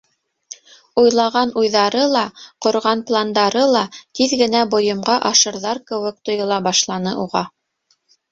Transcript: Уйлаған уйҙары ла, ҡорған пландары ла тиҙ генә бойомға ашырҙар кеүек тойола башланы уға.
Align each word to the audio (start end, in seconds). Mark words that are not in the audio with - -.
Уйлаған 1.01 1.51
уйҙары 1.63 1.99
ла, 2.13 2.23
ҡорған 2.67 3.03
пландары 3.11 3.61
ла 3.77 3.83
тиҙ 4.19 4.33
генә 4.41 4.63
бойомға 4.73 5.19
ашырҙар 5.31 5.83
кеүек 5.91 6.19
тойола 6.31 6.61
башланы 6.69 7.13
уға. 7.27 7.47